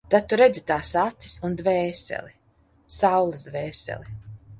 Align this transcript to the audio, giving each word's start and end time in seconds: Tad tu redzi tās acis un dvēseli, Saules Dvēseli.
Tad 0.11 0.23
tu 0.31 0.37
redzi 0.39 0.61
tās 0.69 0.93
acis 1.01 1.35
un 1.49 1.57
dvēseli, 1.59 2.33
Saules 2.97 3.45
Dvēseli. 3.49 4.17